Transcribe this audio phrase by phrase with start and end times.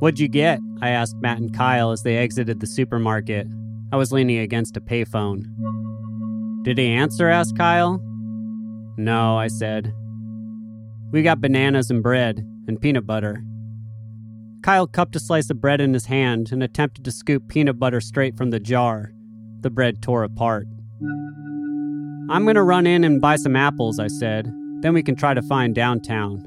[0.00, 0.58] What'd you get?
[0.80, 3.46] I asked Matt and Kyle as they exited the supermarket.
[3.92, 5.44] I was leaning against a payphone.
[6.64, 7.28] Did he answer?
[7.28, 8.00] asked Kyle.
[8.96, 9.94] No, I said.
[11.12, 13.44] We got bananas and bread and peanut butter.
[14.62, 18.00] Kyle cupped a slice of bread in his hand and attempted to scoop peanut butter
[18.00, 19.12] straight from the jar.
[19.60, 20.66] The bread tore apart.
[22.28, 24.46] I'm going to run in and buy some apples, I said.
[24.80, 26.44] Then we can try to find downtown.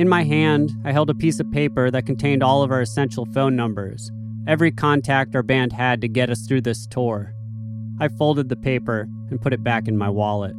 [0.00, 3.26] In my hand, I held a piece of paper that contained all of our essential
[3.34, 4.10] phone numbers,
[4.46, 7.34] every contact our band had to get us through this tour.
[8.00, 10.56] I folded the paper and put it back in my wallet.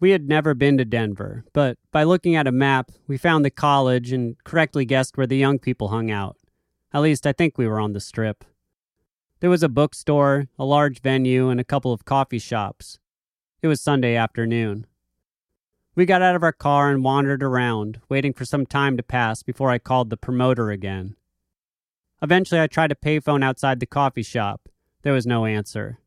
[0.00, 3.50] We had never been to Denver, but by looking at a map, we found the
[3.50, 6.36] college and correctly guessed where the young people hung out.
[6.92, 8.44] At least I think we were on the strip.
[9.38, 12.98] There was a bookstore, a large venue, and a couple of coffee shops.
[13.62, 14.86] It was Sunday afternoon.
[15.94, 19.42] We got out of our car and wandered around, waiting for some time to pass
[19.42, 21.14] before I called the promoter again.
[22.22, 24.70] Eventually, I tried a payphone outside the coffee shop.
[25.02, 25.98] There was no answer.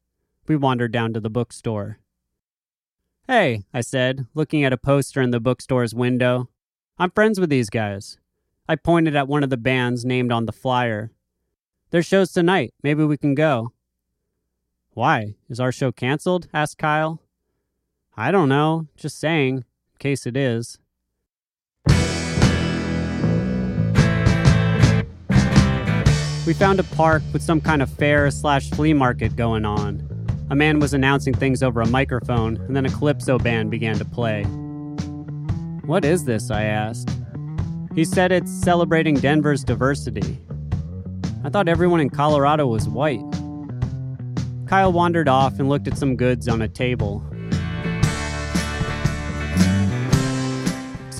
[0.47, 1.99] We wandered down to the bookstore.
[3.27, 6.49] Hey, I said, looking at a poster in the bookstore's window.
[6.97, 8.17] I'm friends with these guys.
[8.67, 11.11] I pointed at one of the bands named on the flyer.
[11.91, 12.73] Their show's tonight.
[12.81, 13.73] Maybe we can go.
[14.93, 15.35] Why?
[15.49, 16.47] Is our show canceled?
[16.51, 17.19] asked Kyle.
[18.15, 18.87] I don't know.
[18.95, 19.63] Just saying, in
[19.97, 20.77] case it is.
[26.45, 30.07] We found a park with some kind of fair slash flea market going on.
[30.49, 34.05] A man was announcing things over a microphone, and then a calypso band began to
[34.05, 34.43] play.
[35.85, 36.51] What is this?
[36.51, 37.09] I asked.
[37.95, 40.39] He said it's celebrating Denver's diversity.
[41.43, 43.23] I thought everyone in Colorado was white.
[44.67, 47.23] Kyle wandered off and looked at some goods on a table.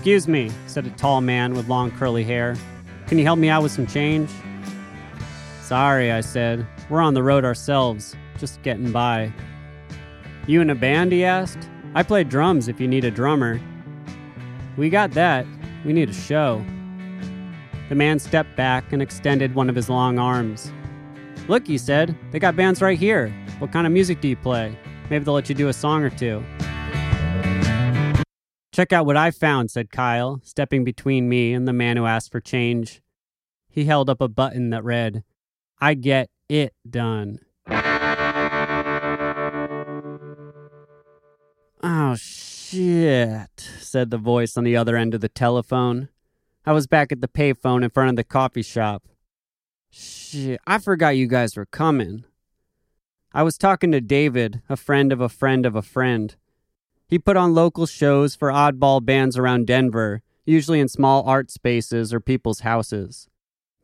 [0.04, 2.58] Excuse me, said a tall man with long curly hair.
[3.08, 4.30] Can you help me out with some change?
[5.62, 6.68] Sorry, I said.
[6.90, 9.32] We're on the road ourselves, just getting by.
[10.46, 11.14] You in a band?
[11.14, 11.70] he asked.
[11.96, 13.62] I play drums if you need a drummer.
[14.76, 15.46] We got that.
[15.86, 16.62] We need a show.
[17.88, 20.70] The man stepped back and extended one of his long arms.
[21.48, 23.34] Look, he said, they got bands right here.
[23.60, 24.78] What kind of music do you play?
[25.10, 26.44] Maybe they'll let you do a song or two.
[28.74, 32.32] Check out what I found, said Kyle, stepping between me and the man who asked
[32.32, 33.04] for change.
[33.70, 35.24] He held up a button that read,
[35.80, 37.40] I get it done.
[41.84, 46.10] Oh, shit, said the voice on the other end of the telephone.
[46.66, 49.04] I was back at the payphone in front of the coffee shop.
[49.92, 52.24] Shit, I forgot you guys were coming.
[53.34, 56.36] I was talking to David, a friend of a friend of a friend.
[57.14, 62.12] He put on local shows for oddball bands around Denver, usually in small art spaces
[62.12, 63.30] or people's houses.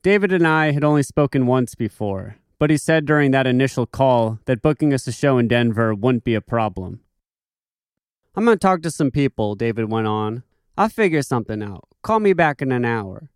[0.02, 4.40] David and I had only spoken once before, but he said during that initial call
[4.46, 7.02] that booking us a show in Denver wouldn't be a problem.
[8.36, 10.42] I'm going to talk to some people, David went on.
[10.76, 11.88] I'll figure something out.
[12.02, 13.30] Call me back in an hour.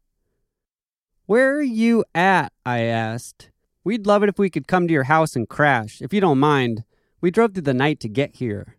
[1.27, 2.51] Where are you at?
[2.65, 3.51] I asked.
[3.83, 6.39] We'd love it if we could come to your house and crash, if you don't
[6.39, 6.83] mind.
[7.21, 8.77] We drove through the night to get here.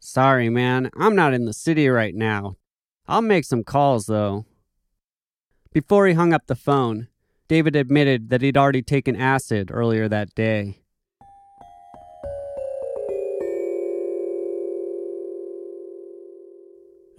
[0.00, 0.90] Sorry, man.
[0.96, 2.56] I'm not in the city right now.
[3.08, 4.46] I'll make some calls, though.
[5.72, 7.08] Before he hung up the phone,
[7.48, 10.80] David admitted that he'd already taken acid earlier that day.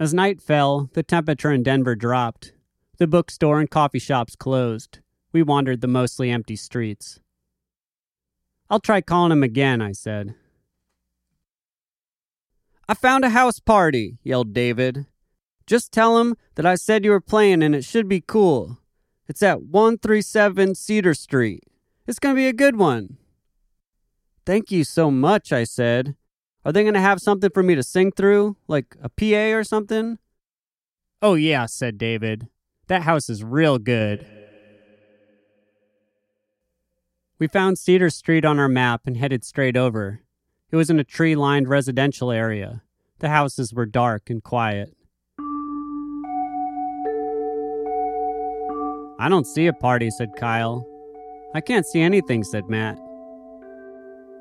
[0.00, 2.52] As night fell, the temperature in Denver dropped.
[2.98, 5.00] The bookstore and coffee shops closed.
[5.32, 7.20] We wandered the mostly empty streets.
[8.70, 10.34] I'll try calling him again, I said.
[12.88, 15.06] I found a house party, yelled David.
[15.66, 18.78] Just tell him that I said you were playing and it should be cool.
[19.28, 21.64] It's at 137 Cedar Street.
[22.06, 23.18] It's going to be a good one.
[24.46, 26.16] Thank you so much, I said.
[26.64, 28.56] Are they going to have something for me to sing through?
[28.66, 30.18] Like a PA or something?
[31.20, 32.48] Oh, yeah, said David.
[32.86, 34.26] That house is real good.
[37.38, 40.22] We found Cedar Street on our map and headed straight over.
[40.70, 42.82] It was in a tree lined residential area.
[43.20, 44.94] The houses were dark and quiet.
[49.18, 50.86] I don't see a party, said Kyle.
[51.54, 52.98] I can't see anything, said Matt.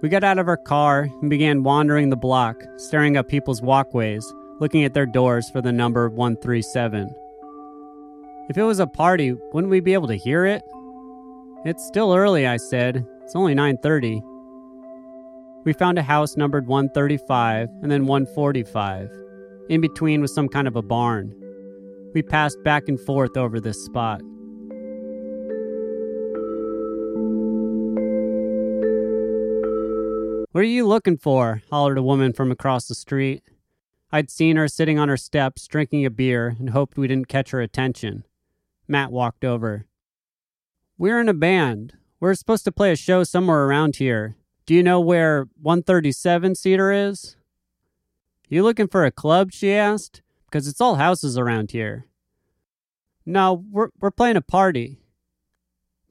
[0.01, 4.31] We got out of our car and began wandering the block, staring up people's walkways,
[4.59, 7.09] looking at their doors for the number 137.
[8.49, 10.61] If it was a party, wouldn't we be able to hear it?
[11.63, 13.07] It's still early, I said.
[13.23, 14.21] It's only 9:30.
[15.67, 19.11] We found a house numbered 135 and then 145.
[19.67, 21.35] In between was some kind of a barn.
[22.13, 24.21] We passed back and forth over this spot.
[30.53, 31.61] What are you looking for?
[31.69, 33.43] hollered a woman from across the street.
[34.09, 37.51] I'd seen her sitting on her steps drinking a beer and hoped we didn't catch
[37.51, 38.23] her attention.
[38.87, 39.85] Matt walked over.
[40.97, 41.95] We're in a band.
[42.21, 44.36] We're supposed to play a show somewhere around here.
[44.67, 47.37] Do you know where 137 Cedar is?
[48.49, 49.53] You looking for a club?
[49.53, 50.21] she asked.
[50.45, 52.05] Because it's all houses around here.
[53.25, 54.99] No, we're, we're playing a party.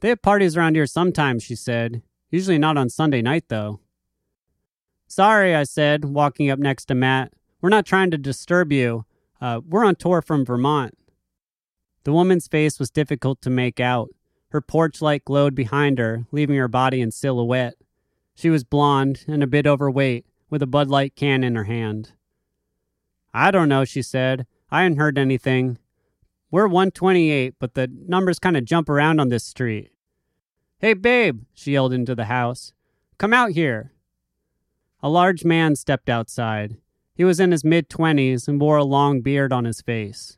[0.01, 2.01] They have parties around here sometimes, she said.
[2.31, 3.81] Usually not on Sunday night, though.
[5.07, 7.35] Sorry, I said, walking up next to Matt.
[7.61, 9.05] We're not trying to disturb you.
[9.39, 10.97] Uh, we're on tour from Vermont.
[12.05, 14.09] The woman's face was difficult to make out.
[14.49, 17.75] Her porch light glowed behind her, leaving her body in silhouette.
[18.37, 22.13] She was blonde and a bit overweight, with a Bud Light can in her hand.
[23.33, 24.47] I don't know, she said.
[24.71, 25.79] I hadn't heard anything.
[26.51, 29.91] We're 128, but the numbers kind of jump around on this street.
[30.79, 32.75] Hey, babe, she yelled into the house.
[33.17, 33.93] Come out here.
[35.03, 36.77] A large man stepped outside.
[37.15, 40.37] He was in his mid 20s and wore a long beard on his face.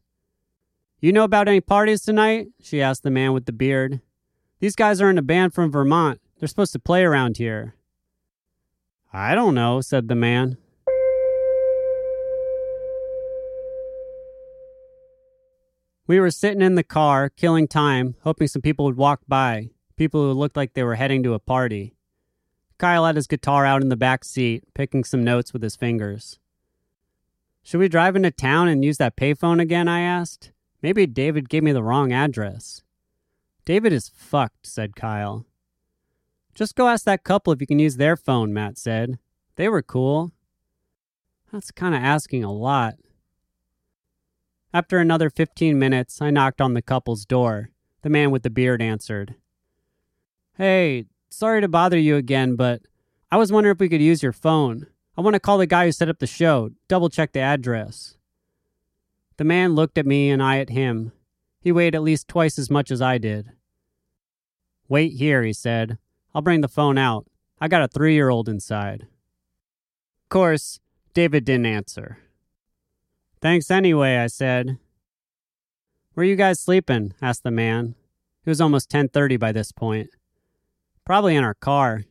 [1.00, 2.48] You know about any parties tonight?
[2.60, 4.00] she asked the man with the beard.
[4.60, 6.20] These guys are in a band from Vermont.
[6.38, 7.74] They're supposed to play around here.
[9.12, 10.58] I don't know, said the man.
[16.06, 20.22] We were sitting in the car, killing time, hoping some people would walk by, people
[20.22, 21.94] who looked like they were heading to a party.
[22.78, 26.38] Kyle had his guitar out in the back seat, picking some notes with his fingers.
[27.62, 29.88] Should we drive into town and use that payphone again?
[29.88, 30.52] I asked.
[30.80, 32.82] Maybe David gave me the wrong address.
[33.64, 35.44] David is fucked, said Kyle.
[36.58, 39.20] Just go ask that couple if you can use their phone, Matt said.
[39.54, 40.32] They were cool.
[41.52, 42.96] That's kind of asking a lot.
[44.74, 47.70] After another 15 minutes, I knocked on the couple's door.
[48.02, 49.36] The man with the beard answered.
[50.56, 52.82] Hey, sorry to bother you again, but
[53.30, 54.88] I was wondering if we could use your phone.
[55.16, 58.16] I want to call the guy who set up the show, double check the address.
[59.36, 61.12] The man looked at me and I at him.
[61.60, 63.52] He weighed at least twice as much as I did.
[64.88, 65.98] Wait here, he said.
[66.34, 67.26] I'll bring the phone out.
[67.60, 69.02] I got a three year old inside.
[69.02, 70.80] Of course,
[71.14, 72.18] David didn't answer.
[73.40, 74.78] Thanks anyway, I said.
[76.14, 77.14] Where you guys sleeping?
[77.22, 77.94] asked the man.
[78.44, 80.10] It was almost 10:30 by this point.
[81.04, 82.04] Probably in our car.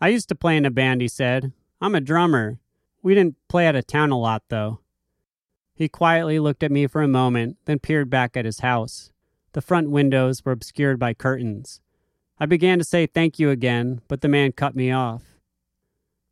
[0.00, 1.52] I used to play in a band, he said.
[1.80, 2.58] I'm a drummer.
[3.02, 4.80] We didn't play out of town a lot, though.
[5.74, 9.12] He quietly looked at me for a moment, then peered back at his house.
[9.52, 11.80] The front windows were obscured by curtains.
[12.40, 15.22] I began to say thank you again, but the man cut me off.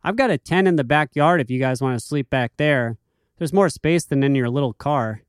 [0.05, 2.97] I've got a tent in the backyard if you guys want to sleep back there.
[3.39, 5.23] There's more space than in your little car.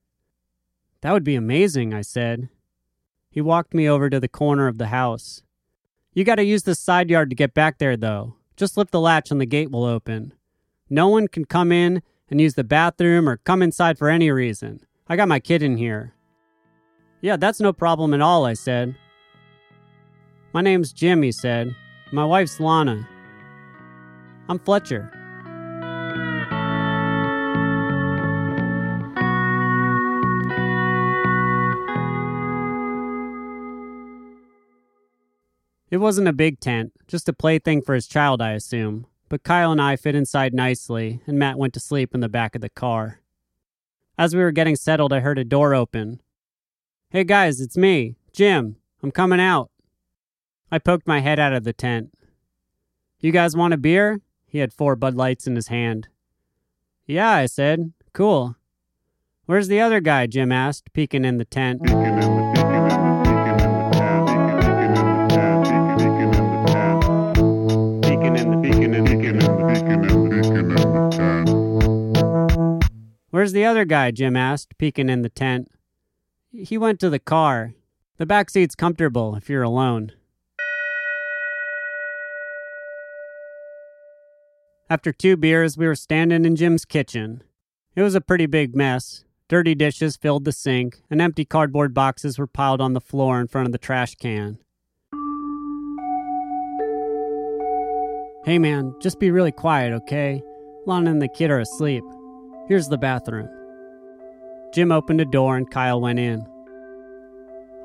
[1.02, 2.50] That would be amazing, I said.
[3.32, 5.42] He walked me over to the corner of the house.
[6.14, 8.36] You got to use the side yard to get back there, though.
[8.56, 10.34] Just lift the latch and the gate will open.
[10.90, 14.82] No one can come in and use the bathroom or come inside for any reason.
[15.08, 16.14] I got my kid in here.
[17.22, 18.96] Yeah, that's no problem at all, I said.
[20.54, 21.76] My name's Jim, he said.
[22.12, 23.08] My wife's Lana.
[24.48, 25.12] I'm Fletcher.
[35.90, 39.06] It wasn't a big tent, just a plaything for his child, I assume.
[39.30, 42.56] But Kyle and I fit inside nicely, and Matt went to sleep in the back
[42.56, 43.20] of the car.
[44.18, 46.22] As we were getting settled, I heard a door open.
[47.10, 48.78] Hey guys, it's me, Jim.
[49.04, 49.70] I'm coming out.
[50.70, 52.14] I poked my head out of the tent.
[53.20, 54.20] You guys want a beer?
[54.46, 56.10] He had four Bud Lights in his hand.
[57.06, 57.94] Yeah, I said.
[58.12, 58.58] Cool.
[59.46, 60.28] Where's the other guy?
[60.28, 61.82] Jim asked, peeking in the tent.
[73.30, 74.12] Where's the other guy?
[74.12, 75.72] Jim asked, peeking in the tent.
[76.52, 77.74] He went to the car.
[78.18, 80.12] The back seat's comfortable if you're alone.
[84.90, 87.44] After two beers, we were standing in Jim's kitchen.
[87.94, 89.26] It was a pretty big mess.
[89.50, 93.48] Dirty dishes filled the sink, and empty cardboard boxes were piled on the floor in
[93.48, 94.60] front of the trash can.
[98.46, 100.42] Hey man, just be really quiet, okay?
[100.86, 102.04] Lana and the kid are asleep.
[102.70, 103.50] Here's the bathroom.
[104.74, 106.48] Jim opened a door and Kyle went in.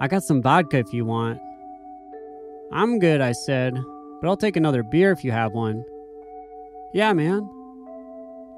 [0.00, 1.40] I got some vodka if you want.
[2.71, 3.75] I'm good, I said,
[4.21, 5.85] but I'll take another beer if you have one.
[6.94, 7.49] Yeah, man.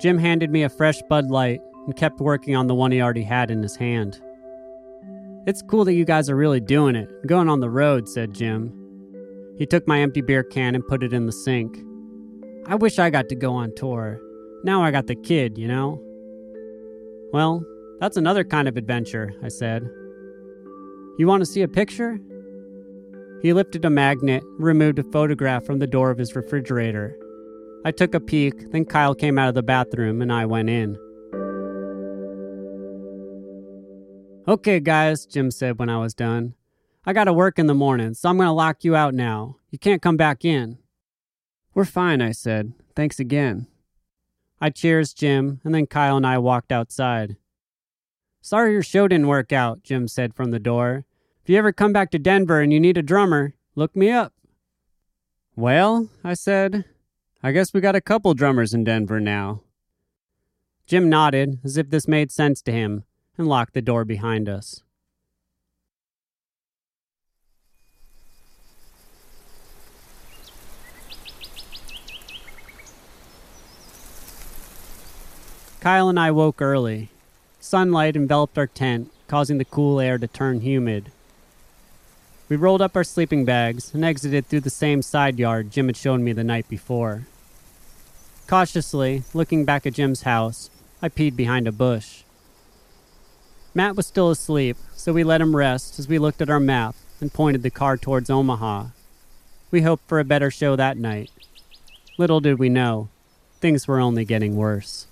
[0.01, 3.23] Jim handed me a fresh Bud Light and kept working on the one he already
[3.23, 4.21] had in his hand.
[5.47, 8.73] It's cool that you guys are really doing it, going on the road, said Jim.
[9.59, 11.79] He took my empty beer can and put it in the sink.
[12.67, 14.21] I wish I got to go on tour.
[14.65, 16.01] Now I got the kid, you know?
[17.33, 17.65] Well,
[18.01, 19.89] that's another kind of adventure, I said.
[21.19, 22.19] You want to see a picture?
[23.43, 27.17] He lifted a magnet removed a photograph from the door of his refrigerator.
[27.85, 30.97] I took a peek, then Kyle came out of the bathroom and I went in.
[34.49, 36.55] Okay, guys, Jim said when I was done.
[37.05, 39.57] I gotta work in the morning, so I'm gonna lock you out now.
[39.71, 40.79] You can't come back in.
[41.75, 42.73] We're fine, I said.
[42.97, 43.67] Thanks again.
[44.61, 47.37] I cheers Jim, and then Kyle and I walked outside.
[48.41, 51.05] Sorry your show didn't work out, Jim said from the door.
[51.43, 54.33] If you ever come back to Denver and you need a drummer, look me up.
[55.57, 56.85] Well, I said,
[57.47, 59.61] I guess we got a couple drummers in Denver now.
[60.87, 63.05] Jim nodded, as if this made sense to him,
[63.37, 64.83] and locked the door behind us.
[75.81, 77.11] Kyle and I woke early.
[77.61, 81.13] Sunlight enveloped our tent, causing the cool air to turn humid.
[82.49, 85.97] We rolled up our sleeping bags and exited through the same side yard Jim had
[85.99, 87.27] shown me the night before.
[88.47, 90.69] Cautiously, looking back at Jim's house,
[91.01, 92.25] I peed behind a bush.
[93.73, 96.95] Matt was still asleep, so we let him rest as we looked at our map
[97.21, 98.89] and pointed the car towards Omaha.
[99.71, 101.31] We hoped for a better show that night.
[102.19, 103.09] Little did we know,
[103.61, 105.07] things were only getting worse.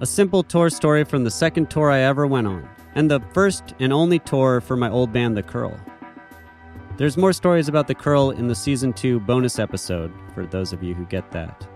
[0.00, 3.74] A simple tour story from the second tour I ever went on, and the first
[3.80, 5.76] and only tour for my old band, The Curl.
[6.96, 10.84] There's more stories about The Curl in the season 2 bonus episode, for those of
[10.84, 11.66] you who get that.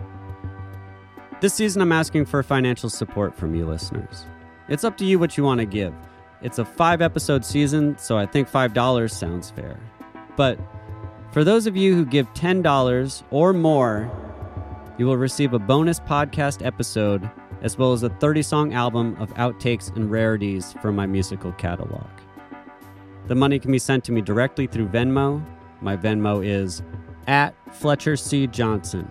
[1.41, 4.25] This season, I'm asking for financial support from you listeners.
[4.69, 5.93] It's up to you what you want to give.
[6.43, 9.81] It's a five episode season, so I think $5 sounds fair.
[10.37, 10.61] But
[11.33, 14.09] for those of you who give $10 or more,
[14.97, 17.29] you will receive a bonus podcast episode
[17.63, 22.07] as well as a 30 song album of outtakes and rarities from my musical catalog.
[23.29, 25.45] The money can be sent to me directly through Venmo.
[25.81, 26.83] My Venmo is
[27.27, 28.47] at Fletcher C.
[28.47, 29.09] Johnson.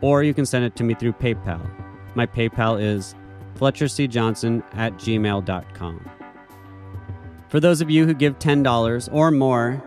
[0.00, 1.60] Or you can send it to me through PayPal.
[2.14, 3.14] My PayPal is
[3.56, 6.10] FletcherCJohnson at gmail.com.
[7.48, 9.82] For those of you who give $10 or more,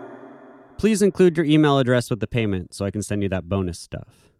[0.76, 3.78] please include your email address with the payment so I can send you that bonus
[3.78, 4.31] stuff.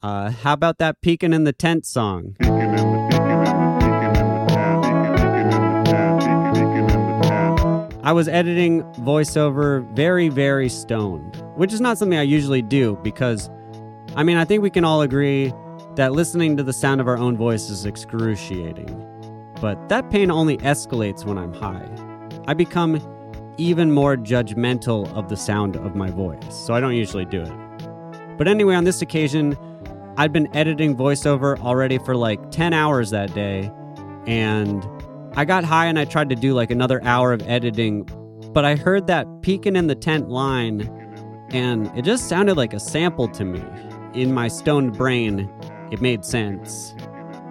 [0.00, 2.36] Uh, how about that peeking in the tent song?
[8.04, 13.50] I was editing voiceover very, very stoned, which is not something I usually do because,
[14.14, 15.52] I mean, I think we can all agree
[15.96, 19.04] that listening to the sound of our own voice is excruciating.
[19.60, 21.88] But that pain only escalates when I'm high.
[22.46, 23.02] I become
[23.58, 28.38] even more judgmental of the sound of my voice, so I don't usually do it.
[28.38, 29.58] But anyway, on this occasion,
[30.18, 33.70] I'd been editing voiceover already for like 10 hours that day,
[34.26, 34.84] and
[35.36, 38.02] I got high and I tried to do like another hour of editing,
[38.52, 40.80] but I heard that peeking in the tent line,
[41.50, 43.62] and it just sounded like a sample to me.
[44.12, 45.48] In my stoned brain,
[45.92, 46.96] it made sense.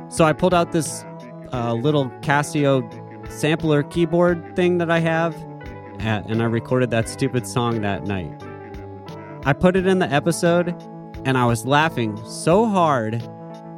[0.10, 1.06] So I pulled out this
[1.54, 2.84] uh, little Casio
[3.32, 5.34] sampler keyboard thing that I have,
[6.00, 8.44] and I recorded that stupid song that night.
[9.46, 10.76] I put it in the episode,
[11.28, 13.16] and I was laughing so hard,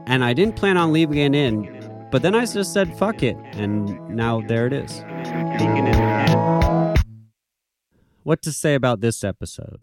[0.06, 3.36] and I didn't plan on leaving it in, but then I just said fuck it,
[3.54, 5.04] and now there it is.
[8.22, 9.82] What to say about this episode?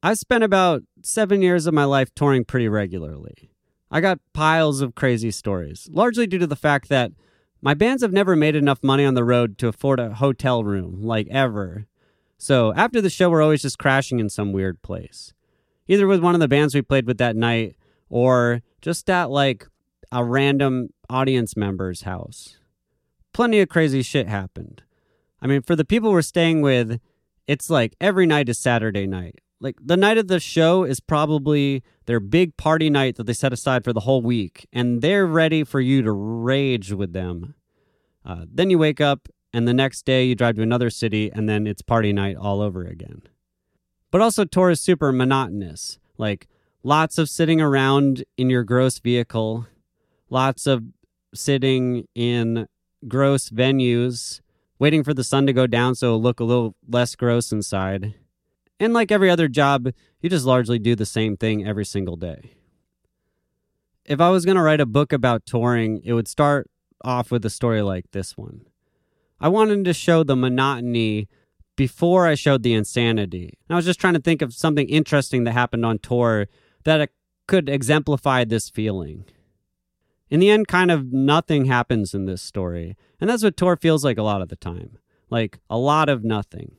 [0.00, 3.50] I spent about seven years of my life touring pretty regularly.
[3.90, 7.10] I got piles of crazy stories, largely due to the fact that
[7.60, 11.02] my bands have never made enough money on the road to afford a hotel room,
[11.02, 11.88] like ever.
[12.38, 15.32] So after the show, we're always just crashing in some weird place
[15.88, 17.76] either with one of the bands we played with that night
[18.08, 19.66] or just at like
[20.12, 22.58] a random audience member's house.
[23.32, 24.82] Plenty of crazy shit happened.
[25.40, 27.00] I mean, for the people we're staying with,
[27.46, 29.40] it's like every night is Saturday night.
[29.60, 33.52] Like the night of the show is probably their big party night that they set
[33.52, 37.54] aside for the whole week, and they're ready for you to rage with them.
[38.24, 41.48] Uh, then you wake up, and the next day you drive to another city, and
[41.48, 43.22] then it's party night all over again.
[44.10, 45.98] But also, tour is super monotonous.
[46.18, 46.48] Like
[46.82, 49.66] lots of sitting around in your gross vehicle,
[50.30, 50.84] lots of
[51.34, 52.66] sitting in
[53.06, 54.40] gross venues,
[54.78, 58.14] waiting for the sun to go down so it'll look a little less gross inside.
[58.78, 59.88] And like every other job,
[60.20, 62.52] you just largely do the same thing every single day.
[64.04, 66.70] If I was going to write a book about touring, it would start
[67.02, 68.66] off with a story like this one.
[69.40, 71.28] I wanted to show the monotony
[71.76, 73.58] before I showed the insanity.
[73.68, 76.48] And I was just trying to think of something interesting that happened on tour
[76.84, 77.10] that
[77.46, 79.26] could exemplify this feeling.
[80.28, 82.96] In the end, kind of nothing happens in this story.
[83.20, 84.98] And that's what tour feels like a lot of the time
[85.30, 86.76] like a lot of nothing.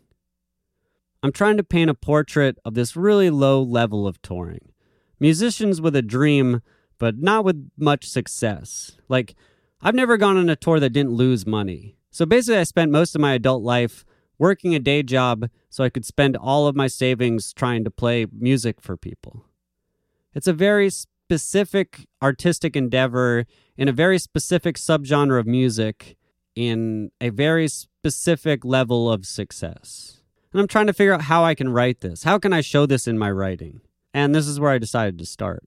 [1.23, 4.71] I'm trying to paint a portrait of this really low level of touring.
[5.19, 6.61] Musicians with a dream,
[6.99, 8.97] but not with much success.
[9.09, 9.35] Like,
[9.81, 11.97] I've never gone on a tour that didn't lose money.
[12.11, 14.05] So basically, I spent most of my adult life
[14.39, 18.27] working a day job so I could spend all of my savings trying to play
[18.31, 19.45] music for people.
[20.33, 26.15] It's a very specific artistic endeavor in a very specific subgenre of music
[26.55, 30.21] in a very specific level of success.
[30.51, 32.23] And I'm trying to figure out how I can write this.
[32.23, 33.81] How can I show this in my writing?
[34.13, 35.63] And this is where I decided to start.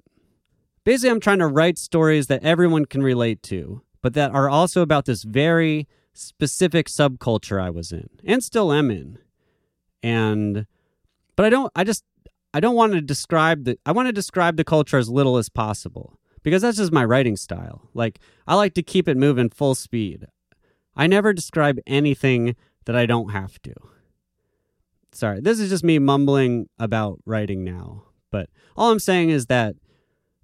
[0.85, 4.81] Basically, I'm trying to write stories that everyone can relate to, but that are also
[4.81, 5.87] about this very
[6.21, 9.19] specific subculture I was in and still am in.
[10.03, 10.67] And
[11.37, 12.05] but I don't I just
[12.53, 15.49] I don't want to describe the I want to describe the culture as little as
[15.49, 17.89] possible because that's just my writing style.
[17.95, 20.27] Like I like to keep it moving full speed.
[20.97, 23.75] I never describe anything that I don't have to.
[25.13, 28.05] Sorry, this is just me mumbling about writing now.
[28.31, 29.75] But all I'm saying is that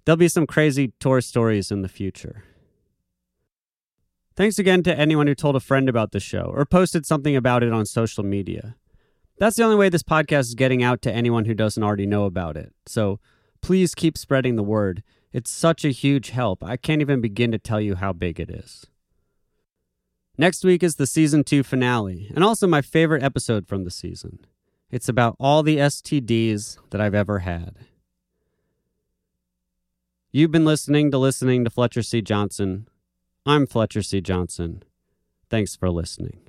[0.05, 2.43] there'll be some crazy tour stories in the future.
[4.37, 7.63] Thanks again to anyone who told a friend about the show or posted something about
[7.63, 8.75] it on social media.
[9.39, 12.25] That's the only way this podcast is getting out to anyone who doesn't already know
[12.25, 12.71] about it.
[12.85, 13.19] So
[13.61, 15.01] please keep spreading the word.
[15.33, 16.63] It's such a huge help.
[16.63, 18.85] I can't even begin to tell you how big it is.
[20.37, 24.45] Next week is the season two finale, and also my favorite episode from the season.
[24.91, 27.75] It's about all the STDs that I've ever had.
[30.31, 32.21] You've been listening to Listening to Fletcher C.
[32.21, 32.87] Johnson.
[33.47, 34.19] I'm Fletcher C.
[34.19, 34.83] Johnson.
[35.49, 36.46] Thanks for listening.